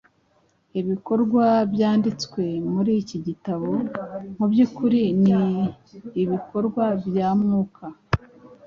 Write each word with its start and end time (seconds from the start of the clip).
Ibikorwa 0.79 1.45
byanditswe 1.73 2.43
muri 2.73 2.91
iki 3.01 3.17
gitabo 3.27 3.69
mu 4.37 4.45
by’ukuri 4.51 5.01
ni 5.23 5.35
ibikorwa 6.23 6.83
bya 7.07 7.29
Mwuka 7.39 7.85